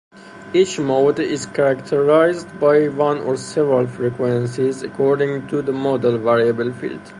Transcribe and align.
Each 0.51 0.79
mode 0.79 1.19
is 1.19 1.45
characterized 1.45 2.59
by 2.59 2.87
one 2.87 3.19
or 3.19 3.37
several 3.37 3.85
frequencies, 3.85 4.81
according 4.81 5.45
the 5.45 5.71
modal 5.71 6.17
variable 6.17 6.73
field. 6.73 7.01